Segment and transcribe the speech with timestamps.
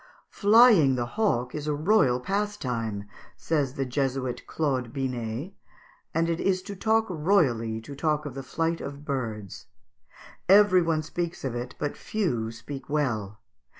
[0.31, 3.03] "Flying the hawk is a royal pastime,"
[3.37, 5.53] says the Jesuit Claude Binet,
[6.11, 9.67] "and it is to talk royally to talk of the flight of birds.
[10.49, 13.37] Every one speaks of it, but few speak well.